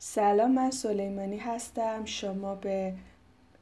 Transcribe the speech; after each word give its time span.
سلام 0.00 0.52
من 0.52 0.70
سلیمانی 0.70 1.36
هستم. 1.36 2.04
شما 2.04 2.54
به 2.54 2.94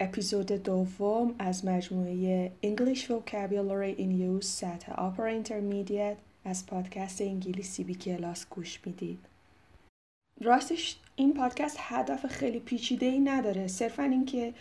اپیزود 0.00 0.46
دوم 0.52 1.34
از 1.38 1.64
مجموعه 1.64 2.52
English 2.62 2.98
Vocabulary 2.98 3.98
in 3.98 4.40
Use 4.40 4.44
سطح 4.44 4.92
Upper 4.92 5.44
Intermediate 5.44 6.18
از 6.44 6.66
پادکست 6.66 7.20
انگلیسی 7.20 7.84
بی 7.84 7.94
کلاس 7.94 8.46
گوش 8.50 8.80
می‌دید. 8.86 9.18
راستش 10.40 10.96
این 11.16 11.34
پادکست 11.34 11.76
هدف 11.80 12.26
خیلی 12.26 12.58
پیچیده 12.58 13.06
ای 13.06 13.20
نداره. 13.20 13.66
صرفا 13.66 14.02
اینکه 14.02 14.54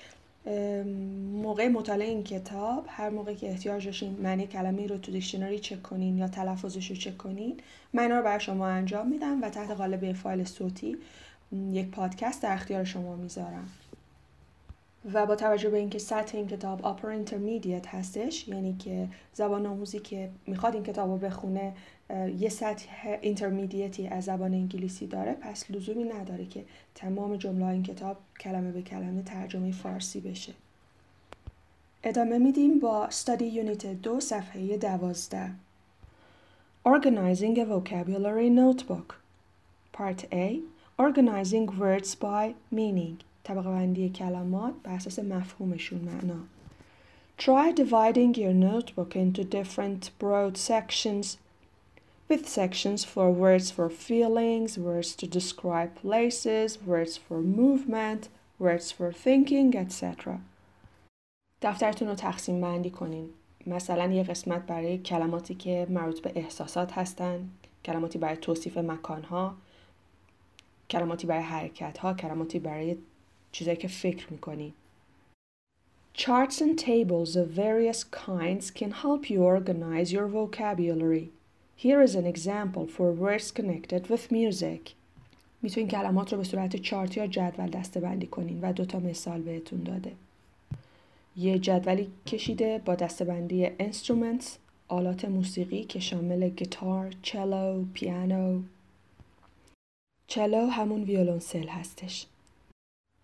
موقع 1.41 1.67
مطالعه 1.67 2.07
این 2.07 2.23
کتاب 2.23 2.85
هر 2.87 3.09
موقع 3.09 3.33
که 3.33 3.49
احتیاج 3.49 3.85
داشتین 3.85 4.13
معنی 4.21 4.47
کلمه 4.47 4.87
رو 4.87 4.97
تو 4.97 5.11
دیکشنری 5.11 5.59
چک 5.59 5.83
کنین 5.83 6.17
یا 6.17 6.27
تلفظش 6.27 6.89
رو 6.89 6.95
چک 6.95 7.17
کنین 7.17 7.59
من 7.93 8.11
رو 8.11 8.23
برای 8.23 8.39
شما 8.39 8.67
انجام 8.67 9.07
میدم 9.07 9.43
و 9.43 9.49
تحت 9.49 9.71
قالب 9.71 10.13
فایل 10.13 10.43
صوتی 10.43 10.97
یک 11.51 11.91
پادکست 11.91 12.43
در 12.43 12.53
اختیار 12.53 12.83
شما 12.83 13.15
می‌ذارم. 13.15 13.69
و 15.13 15.25
با 15.25 15.35
توجه 15.35 15.69
به 15.69 15.77
اینکه 15.77 15.99
سطح 15.99 16.37
این 16.37 16.47
کتاب 16.47 16.85
upper 16.85 17.07
intermediate 17.07 17.87
هستش 17.87 18.47
یعنی 18.47 18.75
که 18.77 19.07
زبان 19.33 19.65
آموزی 19.65 19.99
که 19.99 20.29
می‌خواد 20.47 20.73
این 20.73 20.83
کتاب 20.83 21.09
رو 21.09 21.17
بخونه 21.17 21.73
یه 22.39 22.49
سطح 22.49 23.17
intermediate 23.21 24.01
ی 24.01 24.07
از 24.07 24.23
زبان 24.23 24.53
انگلیسی 24.53 25.07
داره 25.07 25.33
پس 25.33 25.71
لزومی 25.71 26.03
نداره 26.03 26.45
که 26.45 26.65
تمام 26.95 27.35
جمله 27.35 27.65
این 27.65 27.83
کتاب 27.83 28.17
کلمه 28.39 28.71
به 28.71 28.81
کلمه 28.81 29.21
ترجمه 29.21 29.71
فارسی 29.71 30.19
بشه. 30.19 30.53
ادامه 32.03 32.37
میدیم 32.37 32.79
با 32.79 33.09
study 33.11 33.41
unit 33.41 33.85
دو 33.85 34.19
صفحه 34.19 34.77
دوازده. 34.77 35.51
Organizing 36.87 37.57
a 37.57 37.65
vocabulary 37.65 38.49
notebook. 38.49 39.15
Part 39.97 40.21
A. 40.31 40.74
Organizing 40.97 41.77
words 41.77 42.15
by 42.15 42.55
meaning 42.71 43.23
طبقه 43.43 43.69
بندی 43.69 44.09
کلمات 44.09 44.73
بر 44.83 44.93
اساس 44.93 45.19
مفهومشون 45.19 45.99
معنا 45.99 46.39
Try 47.37 47.73
dividing 47.73 48.33
your 48.35 48.53
notebook 48.53 49.15
into 49.15 49.43
different 49.43 50.09
broad 50.19 50.57
sections 50.57 51.37
with 52.29 52.47
sections 52.47 53.03
for 53.03 53.29
words 53.29 53.71
for 53.71 53.89
feelings, 53.89 54.77
words 54.77 55.15
to 55.17 55.27
describe 55.27 55.95
places, 55.95 56.81
words 56.87 57.17
for 57.17 57.41
movement, 57.41 58.29
words 58.57 58.91
for 58.91 59.11
thinking, 59.11 59.75
etc. 59.75 60.39
دفترتون 61.61 62.07
رو 62.07 62.15
تقسیم 62.15 62.61
بندی 62.61 62.89
کنین. 62.89 63.29
مثلا 63.67 64.13
یه 64.13 64.23
قسمت 64.23 64.61
برای 64.61 64.97
کلماتی 64.97 65.55
که 65.55 65.87
مربوط 65.89 66.19
به 66.19 66.31
احساسات 66.35 66.91
هستن، 66.91 67.49
کلماتی 67.85 68.17
برای 68.17 68.37
توصیف 68.37 68.77
مکانها، 68.77 69.55
کلماتی 70.89 71.27
برای 71.27 71.43
حرکت 71.43 71.97
ها، 71.97 72.13
کلماتی 72.13 72.59
برای 72.59 72.97
چیزایی 73.51 73.77
که 73.77 73.87
فکر 73.87 74.31
می‌کنی. 74.31 74.73
Charts 76.17 76.61
and 76.61 76.77
tables 76.79 77.35
of 77.35 77.47
various 77.65 78.03
kinds 78.25 78.71
can 78.79 78.91
help 79.03 79.29
you 79.29 79.39
organize 79.55 80.09
your 80.13 80.27
vocabulary. 80.27 81.27
Here 81.77 82.01
is 82.07 82.15
an 82.15 82.25
example 82.33 82.85
for 82.95 83.11
words 83.11 83.51
connected 83.51 84.03
with 84.09 84.31
music. 84.31 84.91
می‌تونین 85.61 85.89
کلمات 85.89 86.31
رو 86.31 86.37
به 86.37 86.43
صورت 86.43 86.75
چارت 86.75 87.17
یا 87.17 87.27
جدول 87.27 87.69
دسته 87.69 87.99
بندی 87.99 88.27
کنین 88.27 88.61
و 88.61 88.73
دوتا 88.73 88.99
مثال 88.99 89.41
بهتون 89.41 89.83
داده. 89.83 90.11
یه 91.37 91.59
جدولی 91.59 92.07
کشیده 92.25 92.81
با 92.85 92.95
دسته 92.95 93.25
بندی 93.25 93.67
instruments 93.67 94.45
آلات 94.87 95.25
موسیقی 95.25 95.83
که 95.83 95.99
شامل 95.99 96.49
گیتار، 96.49 97.13
چلو، 97.21 97.85
پیانو. 97.93 98.61
چلو 100.27 100.67
همون 100.67 101.03
ویولونسل 101.03 101.67
هستش. 101.67 102.27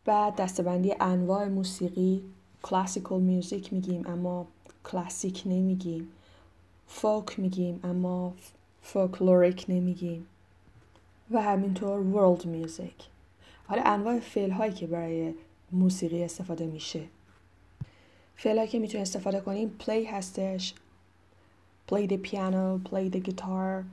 بعد 0.05 0.35
دسته 0.35 0.65
بندی 0.65 0.95
انواع 0.99 1.47
موسیقی 1.47 2.23
classical 2.63 3.21
music 3.21 3.73
میگیم 3.73 4.07
اما 4.07 4.47
classic 4.83 5.43
نمیگیم. 5.45 6.07
فوک 6.87 7.39
میگیم 7.39 7.79
اما 7.83 8.33
folkloric 8.81 9.65
نمیگیم. 9.69 10.27
و 11.31 11.41
همینطور 11.41 11.99
world 11.99 12.45
music 12.45 13.07
حالا 13.67 13.83
انواع 13.85 14.19
فعل 14.19 14.51
هایی 14.51 14.73
که 14.73 14.87
برای 14.87 15.33
موسیقی 15.71 16.23
استفاده 16.23 16.65
میشه. 16.65 17.03
فعل 18.35 18.65
که 18.65 18.79
می‌تونیم 18.79 19.01
استفاده 19.01 19.41
کنیم 19.41 19.69
پلی 19.69 20.05
هستش. 20.05 20.73
Play 21.91 22.07
the 22.07 22.17
piano 22.17 22.89
play 22.89 23.09
the 23.15 23.19
guitar. 23.19 23.83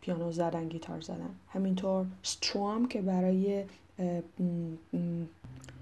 پیانو 0.00 0.32
زدن 0.32 0.68
گیتار 0.68 1.00
زدن. 1.00 1.30
همینطور 1.48 2.06
strum 2.24 2.88
که 2.88 3.02
برای 3.02 3.64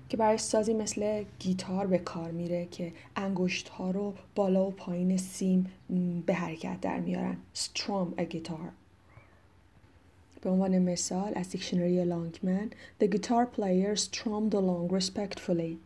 که 0.09 0.17
برای 0.17 0.39
سازی 0.39 0.75
مثل 0.75 1.25
گیتار 1.39 1.87
به 1.87 1.99
کار 1.99 2.31
میره 2.31 2.67
که 2.71 2.93
انگشت 3.17 3.69
ها 3.69 3.91
رو 3.91 4.15
بالا 4.35 4.67
و 4.67 4.71
پایین 4.71 5.17
سیم 5.17 5.67
به 6.27 6.35
حرکت 6.35 6.81
در 6.81 7.01
میارن. 7.01 7.37
strum 7.55 8.21
a 8.21 8.25
guitar. 8.35 8.73
به 10.41 10.51
عنوان 10.51 10.79
مثال 10.79 11.33
از 11.37 11.51
دیکشنری 11.51 12.05
لانگمن 12.05 12.71
The 13.03 13.07
guitar 13.07 13.47
player 13.57 13.97
strummed 13.97 14.55
along 14.55 14.93
respectfully. 14.93 15.77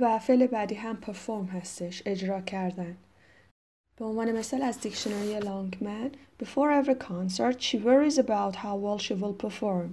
و 0.00 0.18
فعل 0.18 0.46
بعدی 0.46 0.74
هم 0.74 0.96
پرفورم 0.96 1.44
هستش 1.44 2.02
اجرا 2.06 2.40
کردن. 2.40 2.96
به 3.99 4.05
عنوان 4.05 4.31
مثال 4.31 4.61
از 4.61 4.79
دیکشنری 4.79 5.39
لانگمن 5.39 6.11
Before 6.43 6.69
every 6.83 6.95
concert 6.95 7.61
she 7.61 7.77
worries 7.77 8.17
about 8.17 8.55
how 8.55 8.75
well 8.75 8.97
she 8.97 9.13
will 9.13 9.45
perform 9.45 9.89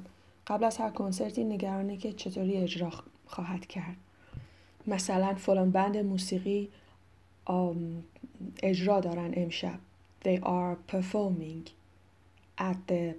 قبل 0.46 0.64
از 0.64 0.76
هر 0.76 0.90
کنسرتی 0.90 1.44
نگرانه 1.44 1.96
که 1.96 2.12
چطوری 2.12 2.56
اجرا 2.56 2.90
خواهد 3.26 3.66
کرد 3.66 3.96
مثلا 4.86 5.34
فلان 5.34 5.70
بند 5.70 5.96
موسیقی 5.96 6.68
اجرا 8.62 9.00
دارن 9.00 9.32
امشب 9.36 9.78
they 10.24 10.38
are 10.42 10.76
performing 10.92 11.70
at 12.58 12.76
the 12.88 13.14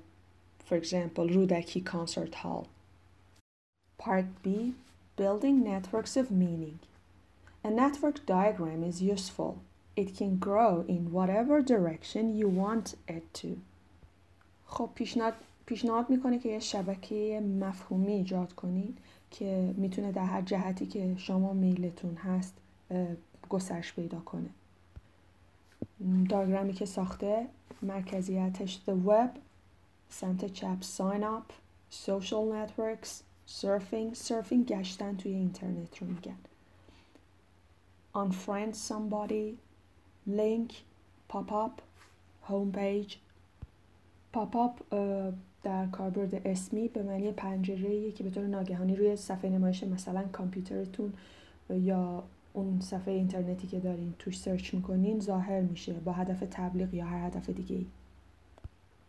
for 0.70 0.76
example 0.76 1.30
رودکی 1.34 1.84
concert 1.86 2.36
hall 2.36 2.68
part 3.98 4.26
B 4.44 4.48
building 5.18 5.64
networks 5.64 6.18
of 6.18 6.32
meaning 6.32 6.80
a 7.64 7.70
network 7.70 8.26
diagram 8.26 8.84
is 8.84 9.02
useful 9.02 9.54
It 10.03 10.09
can 10.19 10.33
grow 10.47 10.75
in 10.95 11.03
whatever 11.17 11.57
direction 11.75 12.25
you 12.41 12.49
want 12.63 12.87
it 13.17 13.25
to. 13.41 13.49
خب 14.67 14.91
پیشنهاد 14.95 15.35
پیشنهاد 15.67 16.11
می‌کنه 16.11 16.39
که 16.39 16.49
یه 16.49 16.59
شبکه 16.59 17.41
مفهومی 17.61 18.13
ایجاد 18.13 18.53
کنین 18.53 18.97
که 19.31 19.75
می‌تونه 19.77 20.13
در 20.13 20.25
هر 20.25 20.43
جهتی 20.43 20.87
که 20.87 21.15
شما 21.17 21.53
میلتون 21.53 22.15
هست 22.15 22.55
گسترش 23.49 23.93
پیدا 23.93 24.19
کنه. 24.19 24.51
داگرامی 26.29 26.73
که 26.73 26.87
ساخته 26.87 27.47
مرکزیتش 27.83 28.81
the 28.87 29.09
web 29.09 29.39
سمت 30.11 30.45
چپ 30.45 30.83
sign 30.83 31.23
up 31.23 31.53
social 32.07 32.45
networks 32.55 33.09
surfing 33.61 34.29
surfing 34.29 34.65
گشتن 34.67 35.17
توی 35.17 35.33
اینترنت 35.33 35.99
رو 36.03 36.07
میگن. 36.07 36.39
Unfriend 38.15 38.75
somebody 38.75 39.68
link 40.29 40.73
pop 41.29 41.51
up 41.53 41.83
homepage 42.49 43.17
pop 44.33 44.55
up 44.55 44.95
در 45.63 45.87
کاربرد 45.87 46.47
اسمی 46.47 46.89
به 46.89 47.03
معنی 47.03 47.33
پنجره 47.33 48.13
که 48.13 48.25
به 48.25 48.31
طور 48.31 48.47
ناگهانی 48.47 48.97
روی 48.97 49.17
صفحه 49.17 49.51
نمایش 49.51 49.83
مثلا 49.83 50.25
کامپیوترتون 50.33 51.13
یا 51.71 52.23
اون 52.53 52.81
صفحه 52.81 53.15
اینترنتی 53.15 53.67
که 53.67 53.81
دارین 53.81 54.15
توش 54.19 54.39
سرچ 54.39 54.75
می‌کنین 54.75 55.21
ظاهر 55.21 55.61
میشه 55.61 55.93
با 55.93 56.13
هدف 56.13 56.43
تبلیغ 56.51 56.95
یا 56.95 57.05
هر 57.05 57.27
هدف 57.27 57.51
دیگه 57.51 57.77
ای. 57.77 57.87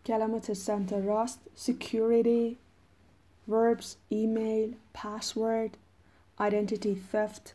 کلمات 0.06 0.53
سمت 0.53 0.94
راست 0.94 1.40
security 1.57 2.56
verbs 3.50 3.88
email 4.12 4.69
password 4.98 5.72
identity 6.39 6.95
theft 7.12 7.54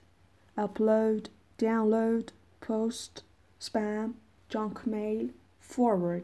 upload 0.58 1.28
download 1.58 2.26
post 2.68 3.22
spam 3.60 4.14
junk 4.50 4.86
mail 4.86 5.28
forward. 5.60 6.22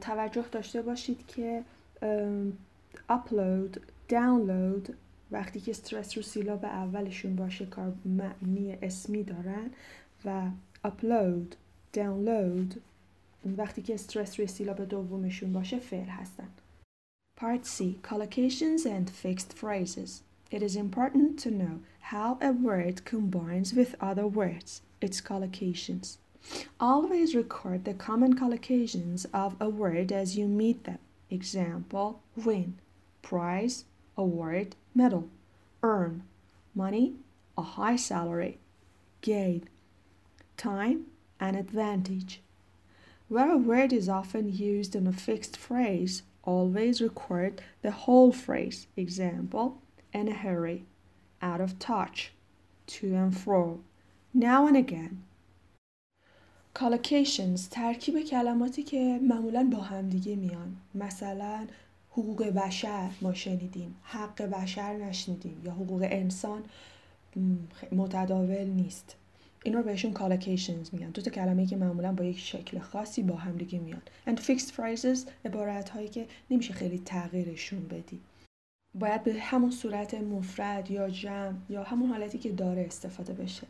توجه 0.00 0.44
داشته 0.52 0.82
باشید 0.82 1.26
که 1.26 1.64
اپلود 3.08 3.80
دانلود 4.08 4.96
وقتی 5.30 5.60
که 5.60 5.70
استرس 5.70 6.16
رو 6.16 6.22
سیلاب 6.22 6.64
اولشون 6.64 7.36
باشه 7.36 7.66
کار 7.66 7.92
معنی 8.04 8.78
اسمی 8.82 9.22
دارن 9.22 9.70
و 10.24 10.42
اپلود 10.84 11.56
دانلود 11.92 12.82
وقتی 13.56 13.82
که 13.82 13.94
استرس 13.94 14.40
روی 14.40 14.48
سیلاب 14.48 14.84
دومشون 14.84 15.52
باشه 15.52 15.78
فعل 15.78 16.08
هستن. 16.08 16.48
Part 17.40 17.66
C 17.66 17.78
Collocations 18.02 18.86
and 18.86 19.10
fixed 19.10 19.52
phrases. 19.52 20.22
It 20.50 20.62
is 20.62 20.76
important 20.76 21.38
to 21.44 21.50
know 21.50 21.76
how 22.12 22.38
a 22.40 22.52
word 22.52 23.04
combines 23.04 23.74
with 23.74 23.96
other 24.00 24.28
words, 24.40 24.82
its 25.02 25.20
collocations. 25.20 26.18
Always 26.80 27.34
record 27.34 27.84
the 27.84 27.94
common 27.94 28.34
collocations 28.34 29.26
of 29.32 29.54
a 29.60 29.68
word 29.68 30.10
as 30.10 30.36
you 30.36 30.48
meet 30.48 30.84
them. 30.84 30.98
example 31.30 32.20
win. 32.36 32.78
Prize 33.22 33.84
award 34.16 34.74
medal. 34.94 35.28
Earn. 35.82 36.24
Money 36.74 37.14
a 37.56 37.62
high 37.62 37.96
salary. 37.96 38.58
Gain. 39.20 39.68
Time 40.56 41.06
an 41.38 41.54
advantage. 41.54 42.40
Where 43.28 43.52
a 43.52 43.56
word 43.56 43.92
is 43.92 44.08
often 44.08 44.52
used 44.52 44.96
in 44.96 45.06
a 45.06 45.12
fixed 45.12 45.56
phrase 45.56 46.22
always 46.44 47.00
record 47.00 47.62
the 47.82 47.92
whole 47.92 48.32
phrase. 48.32 48.86
Example 48.96 49.80
in 50.12 50.28
a 50.28 50.34
hurry. 50.34 50.86
Out 51.40 51.60
of 51.60 51.78
touch. 51.78 52.32
To 52.88 53.14
and 53.14 53.36
fro 53.36 53.80
now 54.34 54.66
and 54.66 54.76
again. 54.76 55.24
Collocations 56.74 57.68
ترکیب 57.70 58.20
کلماتی 58.20 58.82
که 58.82 59.20
معمولا 59.22 59.68
با 59.72 59.78
همدیگه 59.78 60.36
میان. 60.36 60.76
مثلا 60.94 61.66
حقوق 62.10 62.42
بشر 62.42 63.10
ما 63.20 63.34
شنیدیم. 63.34 63.96
حق 64.02 64.42
بشر 64.42 64.96
نشنیدیم 64.96 65.62
یا 65.64 65.72
حقوق 65.72 66.06
انسان 66.10 66.62
متداول 67.92 68.64
نیست. 68.64 69.16
این 69.64 69.74
رو 69.74 69.82
بهشون 69.82 70.14
collocations 70.14 70.92
میگن. 70.92 71.10
دو 71.10 71.22
تا 71.22 71.30
کلمه 71.30 71.66
که 71.66 71.76
معمولا 71.76 72.12
با 72.12 72.24
یک 72.24 72.38
شکل 72.38 72.78
خاصی 72.78 73.22
با 73.22 73.36
هم 73.36 73.56
دیگه 73.56 73.78
میان. 73.78 74.02
And 74.26 74.38
fixed 74.38 74.70
phrases 74.70 75.18
عبارت 75.44 75.88
هایی 75.88 76.08
که 76.08 76.26
نمیشه 76.50 76.72
خیلی 76.72 76.98
تغییرشون 76.98 77.88
بدی. 77.88 78.20
باید 78.94 79.24
به 79.24 79.40
همون 79.40 79.70
صورت 79.70 80.14
مفرد 80.14 80.90
یا 80.90 81.10
جمع 81.10 81.56
یا 81.68 81.82
همون 81.82 82.10
حالتی 82.10 82.38
که 82.38 82.52
داره 82.52 82.82
استفاده 82.82 83.32
بشه. 83.32 83.66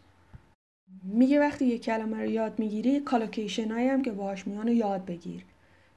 میگه 1.03 1.41
وقتی 1.41 1.67
یه 1.67 1.79
کلمه 1.79 2.17
رو 2.17 2.31
یاد 2.31 2.59
می‌گیری 2.59 3.01
collocation 3.01 3.71
هایی 3.71 3.89
هم 3.89 4.03
که 4.03 4.13
باهاش 4.13 4.47
میان 4.47 4.67
رو 4.67 4.73
یاد 4.73 5.05
بگیر. 5.05 5.45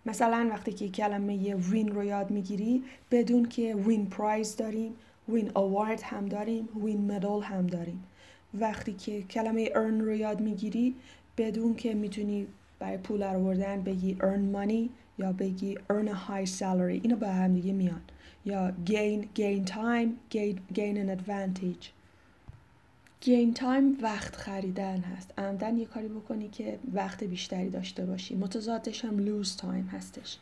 مثلا 0.05 0.47
وقتی 0.51 0.73
که 0.73 0.89
کلمه 0.89 1.35
یه 1.35 1.55
win 1.55 1.87
رو 1.95 2.03
یاد 2.03 2.31
می‌گیری 2.31 2.83
بدون 3.11 3.45
که 3.45 3.75
win 3.75 4.05
prize 4.05 4.55
داریم 4.55 4.93
win 5.29 5.51
award 5.53 6.01
هم 6.01 6.25
داریم 6.25 6.69
win 6.83 7.11
medal 7.11 7.41
هم 7.41 7.67
داریم. 7.67 8.03
وقتی 8.53 8.93
که 8.93 9.21
کلمه 9.21 9.65
earn 9.65 10.01
رو 10.01 10.15
یاد 10.15 10.41
می‌گیری 10.41 10.95
بدون 11.37 11.75
که 11.75 11.93
می‌تونی 11.93 12.47
برای 12.79 12.97
پول 12.97 13.23
آوردن 13.23 13.81
بگی 13.81 14.17
earn 14.19 14.55
money 14.55 14.89
یا 15.19 15.31
بگی 15.33 15.75
earn 15.75 16.07
a 16.07 16.29
high 16.29 16.49
salary 16.59 16.99
اینو 17.03 17.15
به 17.15 17.29
هم 17.29 17.53
دیگه 17.53 17.73
میان. 17.73 18.01
یا 18.45 18.73
gain 18.85 19.39
gain 19.39 19.69
time 19.69 20.35
gain, 20.35 20.55
gain 20.73 20.97
an 20.97 21.09
advantage. 21.19 22.04
Gain 23.25 23.59
time 23.59 24.03
وقت 24.03 24.35
خریدن 24.35 24.99
هست. 24.99 25.39
عمدن 25.39 25.77
یه 25.77 25.85
کاری 25.85 26.07
بکنی 26.07 26.49
که 26.49 26.79
وقت 26.93 27.23
بیشتری 27.23 27.69
داشته 27.69 28.05
باشی. 28.05 28.35
متضادش 28.35 29.05
هم 29.05 29.43
lose 29.43 29.47
time 29.47 29.93
هستش. 29.93 30.37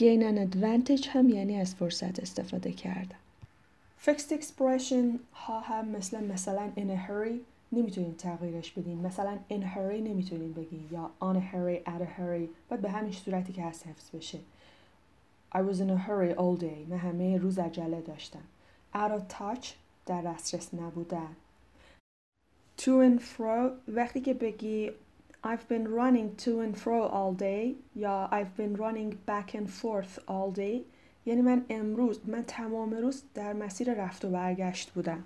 Gain 0.00 0.20
an 0.22 0.52
advantage 0.52 1.06
هم 1.08 1.28
یعنی 1.28 1.56
از 1.56 1.74
فرصت 1.74 2.20
استفاده 2.20 2.72
کردن. 2.72 3.16
Fixed 4.06 4.32
expression 4.32 5.18
ها 5.34 5.60
هم 5.60 5.88
مثل 5.88 6.24
مثلا 6.24 6.70
in 6.76 6.80
a 6.80 7.10
hurry 7.10 7.34
نمی‌تونین 7.72 8.14
تغییرش 8.14 8.70
بدین. 8.70 8.98
مثلا 8.98 9.38
in 9.50 9.62
a 9.62 9.76
hurry 9.76 10.00
نمی‌تونین 10.00 10.52
بگین. 10.52 10.88
یا 10.90 11.10
on 11.20 11.36
a 11.36 11.54
hurry 11.54 11.88
at 11.88 12.02
a 12.02 12.20
hurry 12.20 12.48
باید 12.68 12.82
به 12.82 12.90
همین 12.90 13.12
صورتی 13.12 13.52
که 13.52 13.62
هست 13.62 13.86
حفظ 13.86 14.10
بشه. 14.14 14.38
I 15.54 15.58
was 15.58 15.76
in 15.76 15.90
a 15.90 16.08
hurry 16.08 16.38
all 16.38 16.62
day. 16.62 16.88
من 16.88 16.98
همه 16.98 17.38
روز 17.38 17.58
عجله 17.58 18.00
داشتم. 18.00 18.42
Out 18.94 19.10
of 19.10 19.34
touch 19.34 19.66
در 20.05 20.21
دسترس 20.21 20.73
نبودن 20.73 21.35
to 22.77 23.01
and 23.01 23.21
fro 23.21 23.71
وقتی 23.87 24.21
که 24.21 24.33
بگی 24.33 24.91
I've 25.43 25.67
been 25.69 25.87
running 25.87 26.35
to 26.45 26.59
and 26.59 26.77
fro 26.77 27.07
all 27.07 27.33
day 27.33 27.75
یا 27.95 28.29
I've 28.31 28.57
been 28.57 28.75
running 28.75 29.17
back 29.25 29.53
and 29.53 29.69
forth 29.69 30.19
all 30.27 30.51
day 30.51 30.81
یعنی 31.25 31.41
من 31.41 31.65
امروز 31.69 32.29
من 32.29 32.43
تمام 32.43 32.93
روز 32.93 33.23
در 33.33 33.53
مسیر 33.53 33.93
رفت 33.93 34.25
و 34.25 34.29
برگشت 34.29 34.91
بودم 34.91 35.23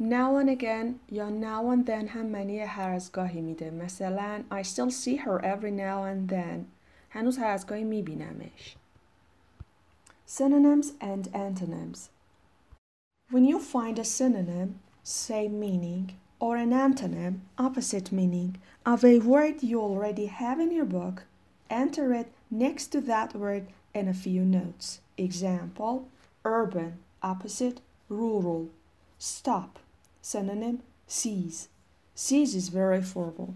now 0.00 0.36
and 0.42 0.48
again 0.48 1.12
یا 1.12 1.30
now 1.30 1.76
and 1.76 1.86
then 1.86 2.08
هم 2.08 2.26
معنی 2.26 2.58
هر 2.58 2.90
از 2.90 3.12
گاهی 3.12 3.40
میده 3.40 3.70
مثلا 3.70 4.42
I 4.50 4.62
still 4.62 4.90
see 4.90 5.16
her 5.16 5.40
every 5.44 5.70
now 5.70 6.04
and 6.04 6.32
then 6.32 6.64
هنوز 7.10 7.38
هر 7.38 7.50
از 7.50 7.66
گاهی 7.66 7.84
میبینمش 7.84 8.76
synonyms 10.26 10.86
and 11.00 11.28
antonyms 11.34 12.13
when 13.34 13.44
you 13.44 13.58
find 13.58 13.98
a 13.98 14.04
synonym 14.04 14.78
same 15.02 15.58
meaning 15.58 16.16
or 16.38 16.56
an 16.56 16.70
antonym 16.70 17.40
opposite 17.58 18.10
meaning 18.12 18.56
of 18.84 19.04
a 19.04 19.18
word 19.18 19.62
you 19.62 19.80
already 19.80 20.26
have 20.26 20.58
in 20.60 20.70
your 20.70 20.84
book 20.84 21.24
enter 21.70 22.12
it 22.12 22.28
next 22.50 22.88
to 22.88 23.00
that 23.00 23.34
word 23.34 23.66
and 23.94 24.08
a 24.08 24.14
few 24.14 24.44
notes. 24.44 25.00
Example 25.16 26.08
urban, 26.44 26.98
opposite 27.22 27.80
rural. 28.08 28.68
Stop, 29.18 29.78
synonym 30.22 30.82
seize. 31.06 31.68
Seize 32.14 32.54
is 32.54 32.68
very 32.68 33.02
formal. 33.02 33.54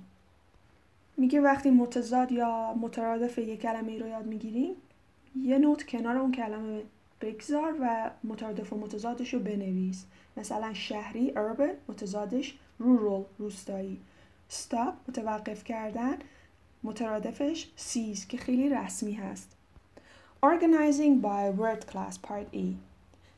میگه 1.17 1.41
وقتی 1.41 1.71
متضاد 1.71 2.33
یا 2.33 2.75
مترادف 2.75 3.39
یک 3.39 3.61
کلمه 3.61 3.99
رو 3.99 4.09
یاد 4.09 4.27
میگیریم 4.27 4.75
یه 5.43 5.59
نوت 5.59 5.87
کنار 5.87 6.17
اون 6.17 6.33
کلمه 6.33 6.83
بگذار 7.22 7.76
و 7.82 8.12
مترادف 8.24 8.74
و 8.74 8.78
متضادش 8.78 9.34
رو 9.34 9.40
بنویس 9.40 10.06
مثلا 10.38 10.74
شهری 10.74 11.34
urban 11.36 11.92
متضادش 11.92 12.58
rural 12.82 13.24
روستایی 13.38 14.00
stop 14.52 14.94
متوقف 15.08 15.64
کردن 15.64 16.18
مترادفش 16.84 17.68
seize 17.78 18.26
که 18.30 18.38
خیلی 18.38 18.70
رسمی 18.70 19.14
هست 19.14 19.56
Organizing 20.42 21.20
by 21.20 21.50
word 21.50 21.86
class 21.86 22.18
part 22.18 22.48
E. 22.54 22.78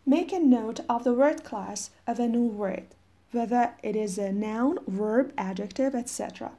Make 0.05 0.31
a 0.31 0.39
note 0.39 0.81
of 0.87 1.03
the 1.03 1.13
word 1.13 1.43
class 1.43 1.89
of 2.05 2.19
a 2.19 2.27
new 2.27 2.45
word, 2.45 2.85
whether 3.31 3.73
it 3.81 3.95
is 3.95 4.19
a 4.19 4.31
noun, 4.31 4.77
verb, 4.87 5.33
adjective, 5.35 5.95
etc. 5.95 6.51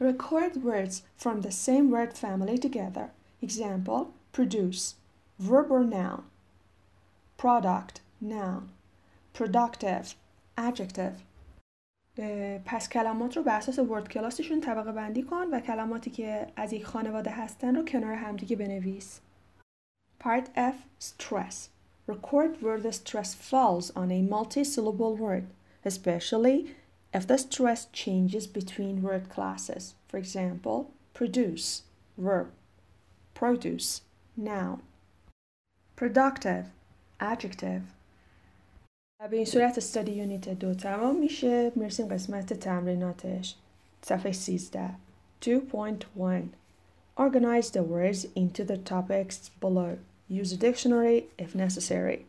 Record 0.00 0.64
words 0.64 1.02
from 1.16 1.42
the 1.42 1.52
same 1.52 1.90
word 1.92 2.12
family 2.12 2.58
together. 2.58 3.10
Example, 3.40 4.12
produce, 4.32 4.96
verb 5.39 5.71
or 5.71 5.83
noun. 5.83 6.23
Product, 7.37 8.01
noun. 8.19 8.69
Productive, 9.33 10.15
adjective. 10.57 11.15
پس 12.65 12.89
کلمات 12.89 13.37
رو 13.37 13.43
بر 13.43 13.57
اساس 13.57 13.79
ورد 13.79 14.09
کلاسشون 14.09 14.61
طبقه 14.61 14.91
بندی 14.91 15.23
کن 15.23 15.45
و 15.51 15.59
کلماتی 15.59 16.11
که 16.11 16.47
از 16.55 16.73
یک 16.73 16.85
خانواده 16.85 17.31
هستن 17.31 17.75
رو 17.75 17.85
کنار 17.85 18.13
همدیگه 18.13 18.55
بنویس. 18.55 19.19
Part 20.23 20.45
F 20.55 20.75
Stress. 20.99 21.69
Record 22.07 22.61
where 22.61 22.79
the 22.79 22.91
stress 22.91 23.33
falls 23.33 23.91
on 23.91 24.11
a 24.11 24.21
multi-syllable 24.21 25.15
word, 25.15 25.45
especially 25.85 26.75
if 27.13 27.25
the 27.27 27.37
stress 27.37 27.87
changes 28.01 28.45
between 28.47 29.01
word 29.01 29.29
classes. 29.29 29.83
For 30.09 30.17
example, 30.17 30.77
produce, 31.13 31.83
verb, 32.17 32.47
produce, 33.33 34.01
noun. 34.35 34.81
productive, 35.95 36.65
adjective. 37.19 37.81
به 39.29 39.37
این 39.37 39.45
صورت 39.45 39.77
استادی 39.77 40.11
یونیت 40.11 40.49
دو 40.49 40.73
تمام 40.73 41.19
میشه 41.19 41.71
میرسیم 41.75 42.07
قسمت 42.07 42.53
تمریناتش 42.53 43.55
صفحه 44.01 44.31
13 44.31 44.89
2.1 45.41 45.51
Organize 47.17 47.69
the 47.69 47.83
words 47.83 48.25
into 48.35 48.63
the 48.63 48.77
topics 48.77 49.49
below. 49.59 49.97
Use 50.29 50.53
a 50.53 50.57
dictionary 50.57 51.23
if 51.37 51.55
necessary. 51.55 52.25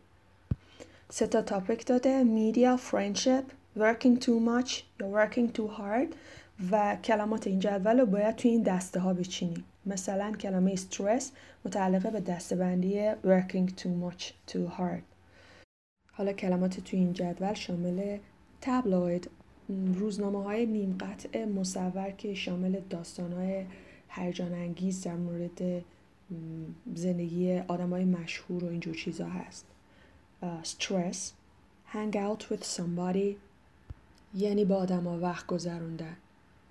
سه 1.09 1.27
تا 1.27 1.41
تاپیک 1.41 1.85
داده 1.85 2.23
media, 2.23 2.77
friendship, 2.77 3.43
working 3.77 4.19
too 4.19 4.39
much 4.39 4.83
یا 4.99 5.11
working 5.11 5.57
too 5.57 5.67
hard 5.77 6.15
و 6.71 6.97
کلمات 7.03 7.47
این 7.47 7.59
جدول 7.59 7.99
رو 7.99 8.05
باید 8.05 8.35
توی 8.35 8.51
این 8.51 8.63
دسته 8.63 8.99
ها 8.99 9.13
بچینیم 9.13 9.63
مثلا 9.88 10.32
کلمه 10.32 10.76
stress 10.76 11.24
متعلقه 11.64 12.10
به 12.10 12.20
دسته 12.20 12.56
بندی 12.56 13.12
working 13.12 13.70
too 13.70 14.12
much 14.12 14.22
too 14.52 14.78
hard. 14.78 15.02
حالا 16.12 16.32
کلمات 16.32 16.80
توی 16.80 16.98
این 16.98 17.12
جدول 17.12 17.54
شامل 17.54 18.18
تبلوید 18.60 19.30
روزنامه 19.94 20.44
های 20.44 20.66
نیم 20.66 20.98
قطع 21.00 21.44
مصور 21.44 22.10
که 22.10 22.34
شامل 22.34 22.80
داستان 22.90 23.32
های 23.32 23.64
هیجان 24.08 24.52
انگیز 24.52 25.02
در 25.02 25.14
مورد 25.14 25.84
زندگی 26.94 27.58
آدم 27.58 27.90
های 27.90 28.04
مشهور 28.04 28.64
و 28.64 28.68
اینجور 28.68 28.94
چیزا 28.94 29.28
هست. 29.28 29.66
stress 30.62 31.16
hang 31.92 32.14
out 32.14 32.42
with 32.50 32.64
somebody 32.76 33.36
یعنی 34.34 34.64
با 34.64 34.76
آدم 34.76 35.06
وقت 35.06 35.46
گذروندن. 35.46 36.16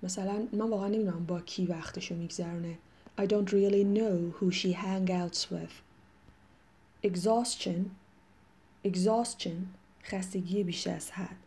مثلا 0.02 0.48
من 0.52 0.70
واقعا 0.70 0.88
نمی‌دونم 0.88 1.26
با 1.26 1.40
کی 1.40 1.66
وقتشو 1.66 2.14
میگذرونه. 2.14 2.78
I 3.17 3.25
don't 3.25 3.51
really 3.51 3.83
know 3.83 4.33
who 4.37 4.51
she 4.51 4.71
hang 4.73 5.11
outs 5.11 5.51
with 5.51 5.73
exhaustion 7.03 7.79
exhaustion 8.83 9.57
خستگی 10.03 10.63
بیش 10.63 10.87
از 10.87 11.11
حد 11.11 11.37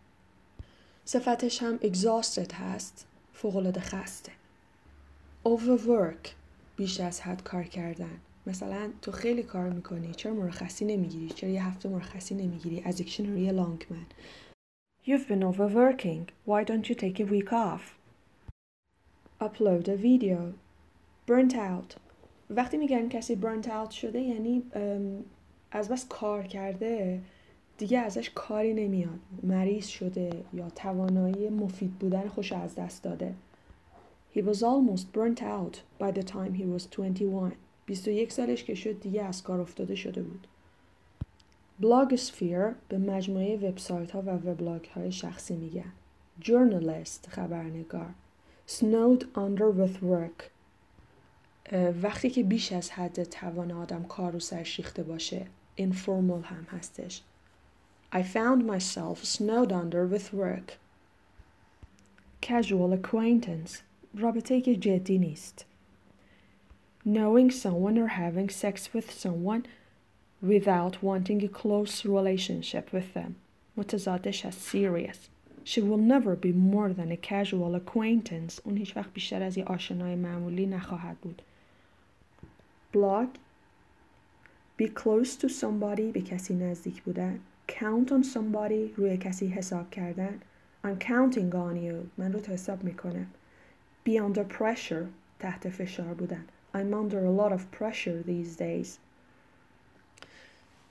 صفتش 1.05 1.63
هم 1.63 1.79
exhausted 1.79 2.53
هست 2.53 3.07
فوقالعاده 3.33 3.81
خسته 3.81 4.33
overwork 5.45 6.29
بیش 6.77 7.01
از 7.01 7.21
حد 7.21 7.43
کار 7.43 7.65
کردن 7.65 8.21
مثلا 8.47 8.91
تو 9.03 9.13
خیلی 9.13 9.43
کار 9.43 9.71
میکنی 9.71 10.15
چرا 10.15 10.35
مرخصی 10.35 10.85
نمیگیری 10.85 11.29
چرا 11.29 11.51
یه 11.51 11.67
هفته 11.67 11.89
مرخصی 11.89 12.35
نمیگیری 12.35 12.83
از 12.83 12.97
دیکشنری 12.97 13.51
لانگمن 13.51 14.07
You've 15.07 15.29
been 15.29 15.45
overworking. 15.45 16.31
Why 16.45 16.65
don't 16.65 16.89
you 16.89 16.97
take 16.97 17.21
a 17.21 17.25
week 17.25 17.53
off? 17.53 17.97
Upload 19.41 19.87
a 19.87 19.97
video. 19.97 20.55
Burnt 21.32 21.54
out. 21.54 21.96
وقتی 22.50 22.78
میگن 22.78 23.10
کسی 23.10 23.36
burnt 23.42 23.66
out 23.66 23.92
شده 23.92 24.20
یعنی 24.20 24.64
از 25.72 25.90
بس 25.90 26.08
کار 26.08 26.44
کرده 26.44 27.22
دیگه 27.78 28.00
ازش 28.00 28.30
کاری 28.36 28.74
نمیاد. 28.74 29.20
مریض 29.44 29.88
شده 29.88 30.44
یا 30.54 30.70
توانایی 30.70 31.50
مفید 31.50 31.92
بودن 32.00 32.28
خوش 32.28 32.54
از 32.54 32.76
دست 32.76 33.04
داده. 33.04 33.34
He 34.36 34.40
was 34.40 34.58
almost 34.58 35.06
burnt 35.14 35.42
out 35.42 35.76
by 36.00 36.12
the 36.20 36.24
time 36.24 36.54
he 36.54 36.66
was 36.78 36.98
21 36.98 37.54
21 37.86 38.32
سالش 38.32 38.64
که 38.64 38.76
شد 38.76 39.00
دیگه 39.00 39.24
از 39.24 39.44
کار 39.44 39.62
افتاده 39.62 39.96
شده 39.96 40.22
بود. 40.22 40.48
بلاگسفیر 41.80 42.68
به 42.90 42.98
مجموعه 42.98 43.58
وبسایت 43.58 44.12
ها 44.12 44.22
و 44.22 44.30
وبلاگ 44.30 44.86
های 44.86 45.12
شخصی 45.12 45.56
میگن. 45.56 45.92
جورنالیست 46.40 47.28
خبرنگار. 47.30 48.10
Snowed 48.68 49.24
under 49.36 49.70
with 49.80 50.04
work. 50.04 50.61
وقتی 52.02 52.30
که 52.30 52.44
بیش 52.44 52.72
از 52.72 52.92
حد 52.92 53.24
توان 53.24 53.72
آدم 53.72 54.04
کار 54.04 54.32
رو 54.32 54.40
سرشیخته 54.40 55.04
باشه 55.04 55.46
informal 55.80 56.46
هم 56.46 56.68
هستش 56.72 57.22
I 58.14 58.24
found 58.24 58.66
myself 58.66 59.24
snowed 59.24 59.72
under 59.72 60.06
with 60.06 60.34
work. 60.34 60.78
Casual 62.42 62.92
acquaintance 62.94 63.82
رابطه 64.18 64.62
که 64.62 64.76
جدی 64.76 65.20
نیست. 65.20 65.66
Knowing 67.06 67.50
someone 67.52 67.98
or 67.98 68.08
having 68.08 68.50
sex 68.50 68.94
with 68.94 69.12
someone 69.12 69.64
without 70.44 71.02
wanting 71.02 71.44
a 71.44 71.48
close 71.48 72.06
relationship 72.06 72.94
with 72.94 73.14
them. 73.14 73.36
متضادش 73.78 74.46
از 74.46 74.56
serious. 74.72 75.18
She 75.64 75.80
will 75.80 75.98
never 75.98 76.36
be 76.36 76.52
more 76.52 76.94
than 76.94 77.12
a 77.12 77.18
casual 77.18 77.76
acquaintance. 77.76 78.60
اون 78.64 78.78
هیچ 78.78 78.98
وقت 78.98 79.14
بیشتر 79.14 79.44
از 79.44 79.58
یه 79.58 79.64
آشنای 79.64 80.16
معمولی 80.16 80.66
نخواهد 80.66 81.18
بود. 81.18 81.42
Blog 82.93 83.29
Be 84.79 84.89
close 84.89 85.37
to 85.37 85.49
somebody 85.49 86.13
به 86.13 86.21
کسی 86.21 86.55
نزدیک 86.55 87.03
بودن. 87.03 87.41
count 87.69 88.11
on 88.11 88.23
somebody 88.23 88.95
روی 88.97 89.17
کسی 89.17 89.47
حساب 89.49 89.91
کردن 89.91 90.41
I'm 90.85 90.99
counting 90.99 91.53
on 91.53 91.77
you 91.77 92.09
من 92.19 92.33
رو 92.33 92.41
تا 92.41 92.53
حساب 92.53 92.85
میکنم 92.85 93.27
be 94.09 94.13
under 94.13 94.45
pressure 94.59 95.05
تحت 95.39 95.69
فشار 95.69 96.15
بودن 96.15 96.45
I'm 96.75 96.95
under 96.95 97.25
a 97.25 97.43
lot 97.43 97.53
of 97.53 97.71
pressure 97.79 98.23
these 98.23 98.57
days 98.57 98.99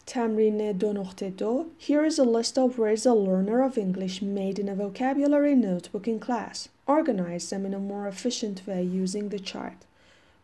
تمرین 0.05 0.72
دو 0.72 0.93
نقطه 0.93 1.29
دو 1.29 1.65
Here 1.79 2.05
is 2.05 2.19
a 2.19 2.24
list 2.24 2.57
of 2.57 2.77
words 2.77 3.05
a 3.05 3.13
learner 3.13 3.63
of 3.63 3.77
English 3.77 4.22
made 4.22 4.60
in 4.60 4.69
a 4.69 4.75
vocabulary 4.75 5.55
notebook 5.55 6.07
in 6.07 6.19
class. 6.19 6.69
Organize 6.88 7.50
them 7.50 7.65
in 7.65 7.74
a 7.74 7.79
more 7.79 8.07
efficient 8.07 8.62
way 8.67 8.84
using 8.84 9.29
the 9.29 9.39
chart. 9.39 9.79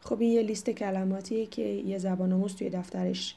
خب 0.06 0.20
این 0.20 0.32
یه 0.32 0.42
لیست 0.42 0.70
کلماتیه 0.70 1.46
که 1.46 1.62
یه 1.62 1.98
زبان 1.98 2.32
آموز 2.32 2.56
توی 2.56 2.70
دفترش 2.70 3.36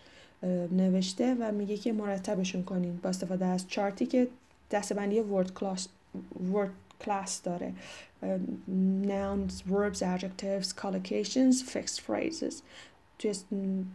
نوشته 0.72 1.36
و 1.40 1.52
میگه 1.52 1.78
که 1.78 1.94
مرتبشون 1.94 2.64
کنین. 2.64 3.00
با 3.04 3.10
استفاده 3.10 3.46
از 3.46 3.68
چارتی 3.68 4.06
که 4.06 4.28
دستبندی 4.72 5.20
ورد 5.20 5.54
کلاس 5.54 5.88
ورد 6.54 6.72
کلاس 7.06 7.42
داره. 7.44 7.74
nouns, 9.04 9.54
verbs, 9.72 10.00
adjectives, 10.02 10.68
collocations, 10.82 11.56
fixed 11.74 12.00
phrases. 12.08 12.56
توی 13.20 13.34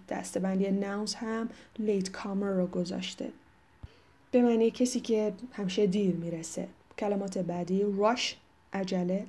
دستبندی 0.08 0.80
nouns 0.80 1.14
هم 1.14 1.48
late 1.86 2.08
comer 2.08 2.56
رو 2.56 2.66
گذاشته. 2.66 3.28
به 4.30 4.42
معنی 4.42 4.70
کسی 4.70 5.00
که 5.00 5.32
همیشه 5.52 5.86
دیر 5.86 6.14
می‌رسه. 6.14 6.68
کلمات 6.98 7.38
بعدی 7.38 7.82
rush 7.82 8.34
عجله 8.72 9.26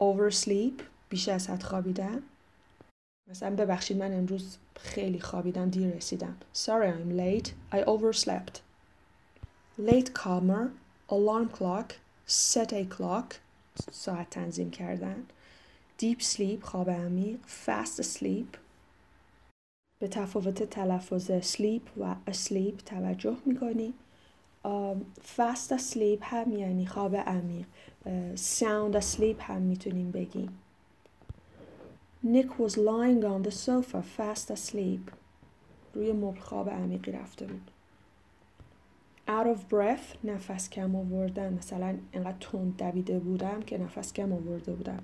oversleep 0.00 0.82
بیش 1.08 1.28
از 1.28 1.50
حد 1.50 1.62
خوابیدن. 1.62 2.22
مثلا 3.30 3.56
ببخشید 3.56 3.96
من 3.96 4.12
امروز 4.12 4.56
خیلی 4.76 5.20
خوابیدم 5.20 5.70
دیر 5.70 5.96
رسیدم. 5.96 6.36
Sorry 6.54 6.88
I'm 6.88 7.18
late. 7.18 7.48
I 7.72 7.84
overslept. 7.84 8.60
Late 9.78 10.12
comer 10.14 10.70
Alarm 11.08 11.48
clock. 11.58 11.92
Set 12.26 12.72
a 12.72 12.84
clock. 12.96 13.34
ساعت 13.90 14.30
تنظیم 14.30 14.70
کردن. 14.70 15.26
Deep 16.02 16.22
sleep 16.22 16.62
خواب 16.62 16.90
عمیق. 16.90 17.38
Fast 17.66 18.02
sleep 18.02 18.58
به 19.98 20.08
تفاوت 20.08 20.62
تلفظ 20.62 21.30
sleep 21.30 22.00
و 22.00 22.14
asleep 22.30 22.82
توجه 22.86 23.36
می‌کنی. 23.46 23.94
Fast 25.36 25.70
asleep 25.78 26.18
هم 26.20 26.52
یعنی 26.52 26.86
خواب 26.86 27.16
عمیق. 27.16 27.66
Sound 28.36 28.94
asleep 29.02 29.40
هم 29.40 29.62
می‌تونیم 29.62 30.10
بگیم. 30.10 30.58
Nick 32.24 32.56
was 32.58 32.76
lying 32.76 33.24
on 33.24 33.42
the 33.42 33.50
sofa 33.50 34.02
fast 34.02 34.50
asleep. 34.50 35.10
روی 35.94 36.12
مبل 36.12 36.40
خواب 36.40 36.70
عمیقی 36.70 37.12
رفته 37.12 37.46
بود. 37.46 37.70
Out 39.28 39.56
of 39.56 39.58
breath 39.72 40.24
نفس 40.24 40.70
کم 40.70 40.96
آوردن 40.96 41.52
مثلا 41.52 41.98
انقدر 42.12 42.36
تند 42.40 42.76
دویده 42.76 43.18
بودم 43.18 43.62
که 43.62 43.78
نفس 43.78 44.12
کم 44.12 44.32
آورده 44.32 44.72
بودم. 44.72 45.02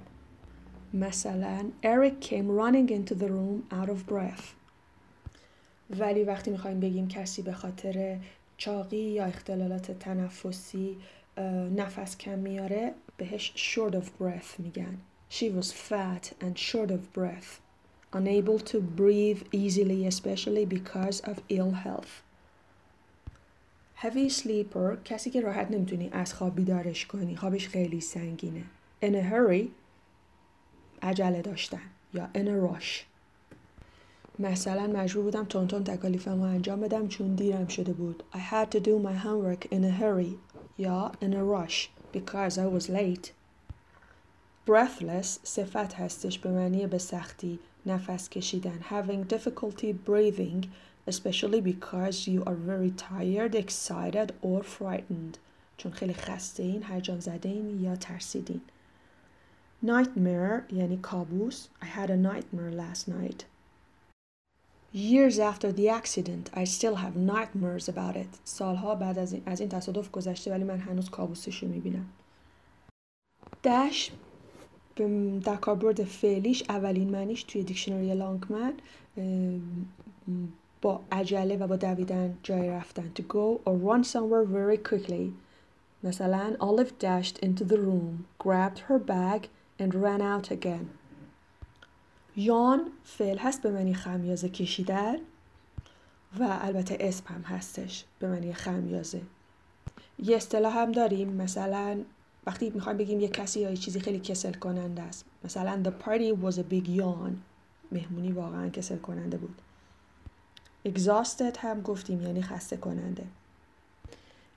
مثلا 0.95 1.71
Eric 1.83 2.25
came 2.25 2.49
running 2.61 2.89
into 2.89 3.15
the 3.15 3.29
room 3.29 3.75
out 3.75 3.89
of 3.89 4.11
breath. 4.13 4.45
ولی 5.99 6.25
وقتی 6.25 6.51
می‌خوایم 6.51 6.81
بگیم 6.81 7.09
کسی 7.09 7.43
به 7.43 7.53
خاطر 7.53 8.19
چاقی 8.57 8.97
یا 8.97 9.25
اختلالات 9.25 9.91
تنفسی 9.91 10.97
نفس 11.77 12.17
کم 12.17 12.39
میاره 12.39 12.95
بهش 13.17 13.75
short 13.75 13.93
of 13.93 14.05
breath 14.05 14.59
میگن. 14.59 14.99
She 15.30 15.50
was 15.50 15.72
fat 15.72 16.34
and 16.40 16.58
short 16.58 16.92
of 16.92 17.12
breath, 17.14 17.60
unable 18.12 18.60
to 18.60 18.80
breathe 18.80 19.42
easily, 19.52 20.06
especially 20.06 20.66
because 20.66 21.20
of 21.22 21.42
ill 21.50 21.72
health. 21.72 22.22
Heavy 24.04 24.30
sleeper 24.30 24.98
کسی 25.06 25.30
که 25.30 25.42
راحت 25.42 25.72
نمیتونی 25.72 26.10
از 26.12 26.34
خواب 26.34 26.56
بیدارش 26.56 27.06
کنی 27.06 27.36
خوابش 27.36 27.68
خیلی 27.68 28.02
سنگینه 28.02 28.64
in 29.02 29.16
a 29.16 29.24
hurry 29.32 29.68
عجله 31.02 31.42
داشتن 31.42 31.82
یا 32.14 32.30
in 32.34 32.48
a 32.48 32.72
rush 32.72 33.06
مثلا 34.40 34.88
مجبور 34.88 35.24
بودم 35.24 35.46
تون 35.46 35.84
تکالیفم 35.84 36.42
رو 36.42 36.42
انجام 36.42 36.80
بدم 36.80 37.08
چون 37.08 37.36
دیرم 37.36 37.68
شده 37.68 37.94
بود 37.94 38.24
I 38.34 38.38
had 38.38 38.72
to 38.72 38.80
do 38.80 39.00
my 39.00 39.16
homework 39.26 39.66
in 39.66 39.84
a 39.84 40.02
hurry 40.02 40.38
یا 40.78 41.12
in 41.22 41.34
a 41.34 41.44
rush 41.44 41.90
because 42.14 42.58
I 42.58 42.66
was 42.78 42.90
late 42.90 43.32
breathless 44.70 45.40
صفت 45.44 45.94
هستش 45.94 46.40
به 46.40 46.52
معنی 46.52 46.88
به 46.88 46.98
سختی 46.98 47.60
نفس 47.86 48.30
کشیدن 48.30 48.80
having 48.90 49.34
difficulty 49.34 49.94
breathing 50.08 50.66
especially 51.08 51.62
because 51.62 52.28
you 52.28 52.42
are 52.46 52.56
very 52.56 52.92
tired, 52.92 53.56
excited 53.56 54.32
or 54.42 54.64
frightened 54.64 55.38
چون 55.78 55.92
خیلی 55.92 56.14
خسته 56.14 56.64
این 56.64 56.84
هرجان 56.84 57.20
زده 57.20 57.50
این 57.50 57.82
یا 57.84 57.96
ترسیدین 57.96 58.62
nightmare 59.86 60.74
یعنی 60.74 60.98
کابوس 60.98 61.68
I 61.82 61.86
had 61.86 62.10
a 62.10 62.18
nightmare 62.18 62.72
last 62.72 63.08
night 63.08 63.46
Years 64.94 65.40
after 65.40 65.72
the 65.72 65.90
accident 65.90 66.50
I 66.54 66.64
still 66.64 66.96
have 66.96 67.16
nightmares 67.16 67.90
about 67.90 68.16
it 68.16 68.40
سالها 68.44 68.96
بعد 68.96 69.20
از 69.20 69.34
این, 69.34 69.44
از 69.46 69.60
این 69.60 69.70
تصادف 69.70 70.12
گذشته 70.12 70.52
ولی 70.52 70.64
من 70.64 70.80
هنوز 70.80 71.10
کابوسش 71.10 71.64
رو 71.64 71.70
میبینم 71.70 72.10
dash 73.64 74.12
در 75.45 75.57
کاربرد 75.57 76.05
فعلیش 76.05 76.65
اولین 76.69 77.11
معنیش 77.11 77.43
توی 77.43 77.63
دیکشنری 77.63 78.15
لانگمن 78.15 78.73
با 80.83 81.01
عجله 81.13 81.57
و 81.57 81.67
با 81.67 81.77
دویدن 81.77 82.39
جای 82.43 82.69
رفتن. 82.69 83.11
To 83.15 83.23
go 83.23 83.61
or 83.65 83.75
run 83.75 84.05
somewhere 84.05 84.45
very 84.45 84.79
quickly. 84.91 85.33
مثلا 86.03 86.57
Olive 86.61 86.93
dashed 86.99 87.39
into 87.39 87.65
the 87.65 87.79
room 87.79 88.27
grabbed 88.39 88.79
her 88.89 88.99
bag 88.99 89.49
and 89.81 89.95
ran 89.95 90.23
out 90.23 90.51
again. 90.51 90.87
یان 92.37 92.81
فعل 93.05 93.39
هست 93.39 93.63
به 93.63 93.71
معنی 93.71 93.95
خمیازه 93.95 94.49
کشیدن 94.49 95.17
و 96.39 96.59
البته 96.63 96.97
اسم 97.01 97.25
هم 97.35 97.43
هستش 97.43 98.05
به 98.19 98.29
معنی 98.29 98.53
خمیازه 98.53 99.21
یه 100.19 100.37
اصطلاح 100.37 100.77
هم 100.77 100.93
داریم 100.93 101.33
مثلا 101.33 102.01
وقتی 102.49 102.71
می‌خوایم 102.71 102.99
بگیم 102.99 103.21
یه 103.21 103.29
کسی 103.29 103.61
یا 103.61 103.71
یه 103.71 103.77
چیزی 103.77 104.01
خیلی 104.01 104.21
کسل 104.21 104.53
کننده 104.53 105.03
است 105.03 105.25
مثلا 105.45 105.83
the 105.85 106.05
party 106.05 106.45
was 106.45 106.55
a 106.55 106.73
big 106.73 106.89
yawn 106.99 107.33
مهمونی 107.93 108.33
واقعا 108.33 108.69
کسل 108.69 108.97
کننده 108.97 109.37
بود 109.37 109.63
exhausted 110.89 111.59
هم 111.59 111.83
گفتیم 111.83 112.23
یعنی 112.23 112.43
خسته 112.43 112.77
کننده 112.77 113.25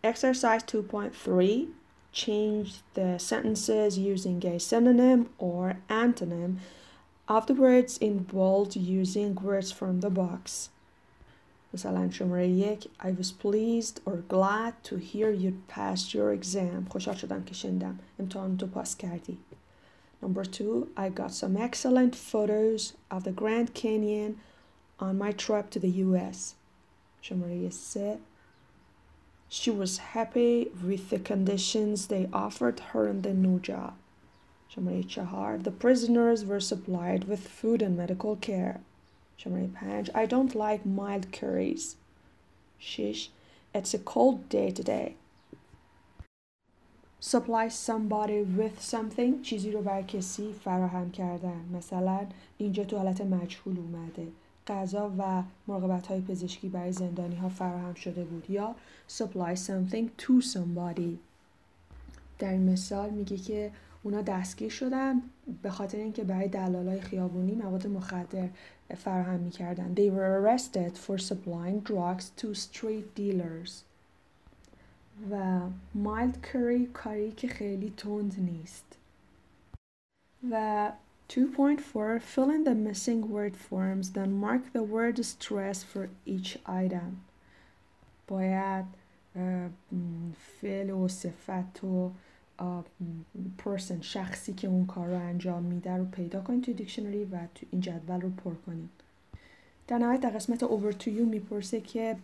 exercise 0.08 0.62
2.3 0.62 1.68
change 2.14 2.70
the 2.96 3.20
sentences 3.20 3.98
using 3.98 4.46
a 4.46 4.60
synonym 4.60 5.30
or 5.40 5.76
antonym 5.90 6.52
words 7.50 7.98
in 7.98 8.16
bold 8.34 8.76
using 8.76 9.36
words 9.36 9.72
from 9.72 10.02
the 10.02 10.10
box 10.10 10.70
مثلا 11.75 12.11
شماره 12.11 12.49
یک 12.49 12.88
I 13.00 13.11
was 13.21 13.33
pleased 13.33 14.00
or 14.07 14.17
glad 14.29 14.73
to 14.85 14.97
hear 14.97 15.31
you 15.31 15.53
passed 15.75 16.15
your 16.15 16.33
exam 16.38 16.88
خوشحال 16.88 17.17
شدم 17.17 17.45
که 17.45 17.55
شنیدم 17.55 17.99
امتحان 18.21 18.57
تو 18.57 18.67
پاس 18.67 18.97
کردی 18.97 19.38
Number 20.23 20.45
two, 20.45 20.88
I 20.97 21.11
got 21.11 21.33
some 21.33 21.57
excellent 21.57 22.17
photos 22.17 22.95
of 23.11 23.25
the 23.25 23.33
Grand 23.33 23.75
Canyon 23.75 24.41
on 24.99 25.19
my 25.19 25.33
trip 25.33 25.71
to 25.71 25.79
the 25.79 25.91
US. 26.07 26.55
شماره 27.21 27.71
سه 27.71 28.19
She 29.49 29.71
was 29.71 29.99
happy 29.99 30.71
with 30.83 31.11
the 31.11 31.19
conditions 31.19 32.07
they 32.07 32.29
offered 32.33 32.81
her 32.91 33.07
in 33.09 33.23
the 33.23 33.35
new 33.35 33.61
job. 33.61 33.93
شماره 34.69 35.03
چهار 35.03 35.59
The 35.59 35.71
prisoners 35.71 36.45
were 36.45 36.61
supplied 36.61 37.25
with 37.25 37.49
food 37.61 37.83
and 37.83 37.97
medical 37.97 38.37
care. 38.37 38.81
شماره 39.44 39.68
پنج 39.68 40.12
I 40.12 40.26
don't 40.26 40.54
like 40.56 40.86
mild 40.86 41.32
curries. 41.32 41.96
شش 42.80 43.30
It's 43.76 43.94
a 43.94 44.00
cold 44.14 44.50
day 44.50 44.70
today. 44.72 45.10
Supply 47.20 47.68
somebody 47.70 48.40
with 48.60 48.82
something. 48.82 49.42
چیزی 49.42 49.72
رو 49.72 49.82
بر 49.82 50.02
کسی 50.02 50.54
فراهم 50.54 51.12
کردن. 51.12 51.66
مثلا 51.74 52.28
اینجا 52.58 52.84
تو 52.84 52.98
حالت 52.98 53.22
مجهول 53.22 53.78
اومده. 53.78 54.28
غذا 54.68 55.12
و 55.18 55.44
مراقبت 55.68 56.08
های 56.08 56.22
پزشکی 56.22 56.70
برای 56.70 56.92
زندانی 56.92 57.36
ها 57.36 57.50
فراهم 57.50 57.94
شده 57.94 58.24
بود. 58.24 58.50
یا 58.50 58.76
supply 59.10 59.56
something 59.56 60.22
to 60.22 60.42
somebody. 60.54 61.18
در 62.40 62.52
این 62.52 62.70
مثال 62.70 63.10
میگه 63.10 63.38
که 63.38 63.72
اونا 64.03 64.22
دستگیر 64.22 64.70
شدن 64.70 65.22
به 65.62 65.70
خاطر 65.70 65.98
اینکه 65.98 66.24
برای 66.24 66.48
دلالای 66.48 67.01
خیابونی 67.01 67.55
مواد 67.55 67.88
مخدر 67.88 68.48
فراهم 68.98 69.39
می‌کردن 69.39 69.96
they 69.96 70.12
were 70.12 70.41
arrested 70.41 70.98
for 70.98 71.17
supplying 71.17 71.89
drugs 71.89 72.25
to 72.41 72.48
street 72.53 73.20
dealers 73.20 73.72
و 75.31 75.60
mild 75.96 76.36
curry 76.53 76.88
کاری 76.93 77.31
که 77.31 77.48
خیلی 77.48 77.93
تند 77.98 78.39
نیست 78.39 78.86
و 80.51 80.91
2.4 81.29 82.20
Fill 82.20 82.50
in 82.50 82.65
the 82.65 82.75
missing 82.75 83.29
word 83.29 83.55
forms 83.55 84.12
then 84.12 84.34
mark 84.34 84.74
the 84.74 84.84
word 84.84 85.25
stress 85.25 85.84
for 85.84 86.10
each 86.25 86.58
item 86.67 87.12
باید 88.27 88.86
فعل 90.62 90.89
و 90.89 91.08
صفت 91.08 91.84
و 91.84 92.12
پرسن 93.58 94.01
شخصی 94.01 94.53
که 94.53 94.68
اون 94.68 94.86
کار 94.86 95.08
رو 95.08 95.15
انجام 95.15 95.63
میده 95.63 95.98
رو 95.98 96.06
پیدا 96.06 96.41
کنید 96.41 96.63
توی 96.63 96.74
دیکشنری 96.74 97.24
و 97.24 97.38
تو 97.56 97.65
این 97.72 97.82
جدول 97.82 98.22
رو 98.22 98.30
پر 98.30 98.53
کنید 98.53 98.89
در 99.88 99.98
نهایت 99.98 100.22
در 100.22 100.30
قسمت 100.30 100.63
over 100.65 100.94
to 100.94 101.08
you 101.08 101.25
می‌پرسه 101.30 101.82
که 101.82 102.18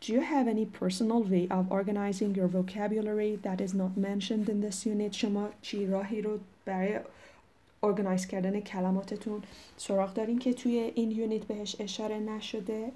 Do 0.00 0.06
you 0.06 0.20
have 0.20 0.46
any 0.46 0.64
personal 0.64 1.22
way 1.24 1.48
of 1.50 1.64
organizing 1.72 2.30
your 2.38 2.46
vocabulary 2.46 3.32
that 3.46 3.60
is 3.60 3.74
not 3.74 3.92
mentioned 3.96 4.48
in 4.48 4.60
this 4.60 4.86
unit? 4.86 5.12
شما 5.12 5.48
چی 5.62 5.86
راهی 5.86 6.22
رو 6.22 6.38
برای 6.64 7.00
ارگنایز 7.82 8.26
کردن 8.26 8.60
کلماتتون 8.60 9.42
سراغ 9.76 10.14
دارین 10.14 10.38
که 10.38 10.52
توی 10.52 10.92
این 10.94 11.10
یونیت 11.10 11.44
بهش 11.44 11.76
اشاره 11.80 12.18
نشده 12.18 12.92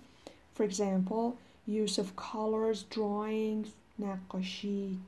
For 0.59 0.63
example, 0.63 1.33
use 1.69 1.99
of 1.99 2.07
colors, 2.17 2.79
drawings, 2.95 3.69
نقاشی، 3.99 4.99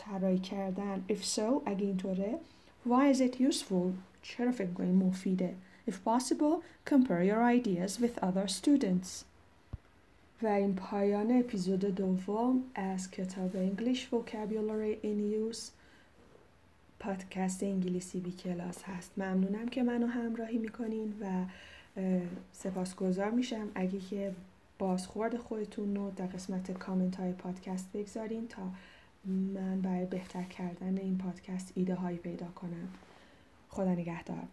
طراحی 0.00 0.38
کردن؟ 0.38 1.04
If 1.08 1.36
so 1.36 1.40
اگه 1.66 1.86
اینطوره 1.86 2.38
why 2.88 3.14
is 3.14 3.18
it 3.18 3.36
useful 3.36 3.92
چرا 4.22 4.52
فکر 4.52 4.72
کنید 4.72 4.94
مفیده؟ 4.94 5.54
If 5.88 5.92
possible 5.92 6.62
compare 6.90 7.22
your 7.22 7.42
ideas 7.58 8.00
with 8.00 8.22
other 8.22 8.48
students. 8.48 9.24
و 10.42 10.46
این 10.46 10.74
پایان 10.74 11.38
اپیزود 11.38 11.80
دوم 11.80 12.62
از 12.74 13.10
کتاب 13.10 13.50
English 13.52 13.98
Vocabulary 13.98 15.04
in 15.04 15.52
Use. 15.52 15.60
پادکست 17.00 17.62
انگلیسی 17.62 18.20
بی 18.20 18.32
کلاس 18.32 18.82
هست. 18.82 19.10
ممنونم 19.16 19.68
که 19.68 19.82
منو 19.82 20.06
همراهی 20.06 20.58
می‌کنین 20.58 21.14
و 21.20 21.44
سپاسگزار 22.52 23.30
میشم. 23.30 23.68
اگه 23.74 23.98
که 23.98 24.32
بازخورد 24.78 25.36
خودتون 25.36 25.96
رو 25.96 26.10
در 26.16 26.26
قسمت 26.26 26.70
کامنت 26.70 27.16
های 27.16 27.32
پادکست 27.32 27.92
بگذارین 27.94 28.48
تا 28.48 28.62
من 29.24 29.80
برای 29.80 30.06
بهتر 30.06 30.42
کردن 30.42 30.98
این 30.98 31.18
پادکست 31.18 31.72
ایده 31.74 31.94
هایی 31.94 32.18
پیدا 32.18 32.46
کنم. 32.46 32.88
خدا 33.68 33.94
نگهدار. 33.94 34.48